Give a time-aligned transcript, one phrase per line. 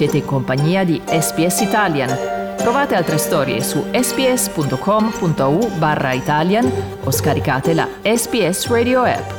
[0.00, 2.08] Siete in compagnia di SPS Italian.
[2.56, 6.72] Trovate altre storie su sps.com.au barra Italian
[7.04, 9.30] o scaricate la SPS Radio app.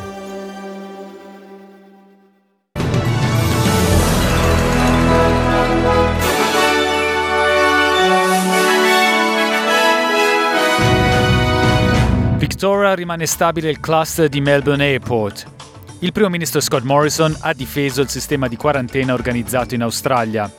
[12.37, 15.60] Victoria rimane stabile il cluster di Melbourne Airport.
[16.03, 20.51] Il primo ministro Scott Morrison ha difeso il sistema di quarantena organizzato in Australia.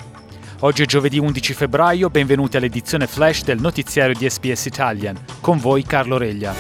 [0.61, 5.19] Oggi è giovedì 11 febbraio, benvenuti all'edizione flash del notiziario di SPS Italian.
[5.41, 6.55] Con voi Carlo Reglia.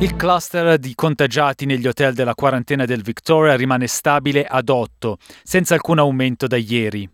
[0.00, 5.74] Il cluster di contagiati negli hotel della quarantena del Victoria rimane stabile ad 8, senza
[5.74, 7.08] alcun aumento da ieri.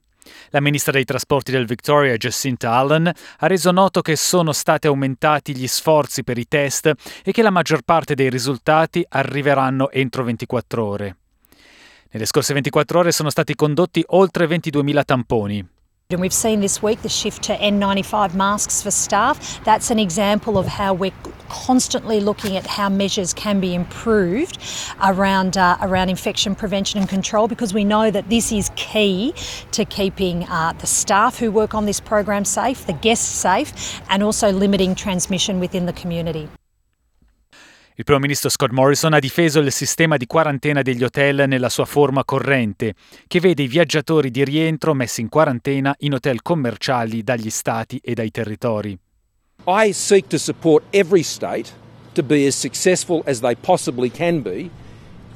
[0.50, 5.56] La ministra dei trasporti del Victoria, Jacinta Allen, ha reso noto che sono stati aumentati
[5.56, 6.92] gli sforzi per i test
[7.24, 11.16] e che la maggior parte dei risultati arriveranno entro 24 ore.
[12.10, 15.75] Nelle scorse 24 ore sono stati condotti oltre 22.000 tamponi.
[16.08, 19.60] And we've seen this week the shift to N95 masks for staff.
[19.64, 21.10] That's an example of how we're
[21.48, 24.56] constantly looking at how measures can be improved
[25.02, 29.34] around uh, around infection prevention and control because we know that this is key
[29.72, 34.22] to keeping uh, the staff who work on this program safe, the guests safe, and
[34.22, 36.48] also limiting transmission within the community.
[37.98, 41.86] Il primo ministro Scott Morrison ha difeso il sistema di quarantena degli hotel nella sua
[41.86, 42.92] forma corrente,
[43.26, 48.12] che vede i viaggiatori di rientro messi in quarantena in hotel commerciali dagli stati e
[48.12, 48.98] dai territori.
[49.66, 51.70] I seek to support every state
[52.12, 54.68] to be as successful as they possibly can be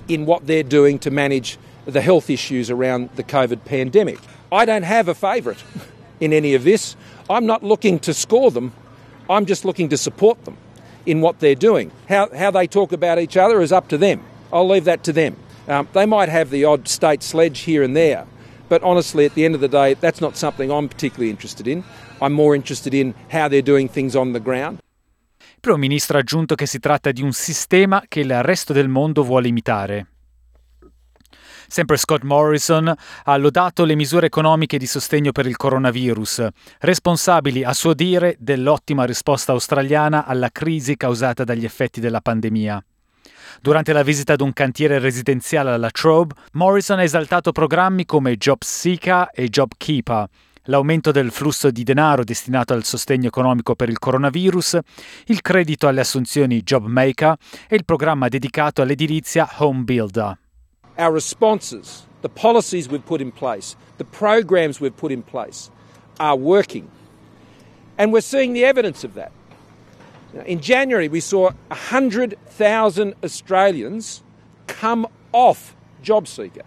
[0.09, 1.57] in what they're doing to manage
[1.91, 4.19] the health issues around the COVID pandemic.
[4.53, 5.65] I don't have a favourite
[6.21, 6.95] in any of this.
[7.31, 8.73] I'm not looking to score them,
[9.31, 10.59] I'm just looking to support them.
[11.07, 11.91] In what they're doing.
[12.09, 14.21] How, how they talk about each other is up to them.
[14.53, 15.37] I'll leave that to them.
[15.69, 18.27] Um, they might have the odd state sledge here and there,
[18.69, 21.85] but honestly, at the end of the day, that's not something I'm particularly interested in.
[22.21, 24.81] I'm more interested in how they're doing things on the ground.
[25.39, 28.89] Il Primo Ministro ha aggiunto che si tratta di un sistema che il resto del
[28.89, 30.07] mondo vuole imitare.
[31.73, 32.93] Sempre Scott Morrison
[33.25, 36.49] ha lodato le misure economiche di sostegno per il coronavirus,
[36.81, 42.85] responsabili a suo dire dell'ottima risposta australiana alla crisi causata dagli effetti della pandemia.
[43.61, 48.59] Durante la visita ad un cantiere residenziale alla Trobe, Morrison ha esaltato programmi come Job
[48.63, 50.27] Seeker e Job Keeper,
[50.65, 54.77] l'aumento del flusso di denaro destinato al sostegno economico per il coronavirus,
[55.27, 57.37] il credito alle assunzioni Job Maker
[57.69, 60.37] e il programma dedicato all'edilizia Home Builder.
[60.99, 65.71] Our responses, the policies we've put in place, the programs we've put in place
[66.19, 66.91] are working.
[67.99, 69.33] And we're seeing the evidence of that.
[70.47, 74.23] In January, we saw 100,000 Australians
[74.67, 76.63] come off JobSeeker.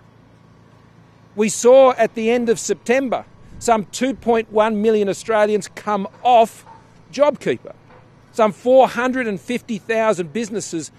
[1.36, 3.26] We saw at the end of September
[3.60, 6.66] some 2.1 million Australians come off
[7.12, 7.74] JobKeeper.
[8.34, 10.92] Some 450,000 businesses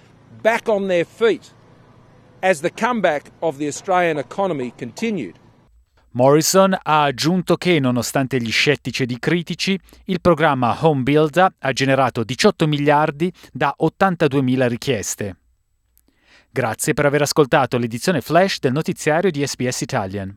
[0.42, 1.52] back on their feet
[2.44, 5.38] as the comeback of the Australian economy continued.
[6.10, 11.72] Morrison ha aggiunto che, nonostante gli scettici ed i critici, il programma Home Builder ha
[11.72, 15.36] generato 18 miliardi da 82.000 richieste.
[16.50, 20.36] Grazie per aver ascoltato l'edizione flash del notiziario di SBS Italian.